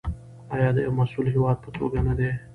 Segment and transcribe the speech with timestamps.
[0.53, 2.29] آیا د یو مسوول هیواد په توګه نه دی؟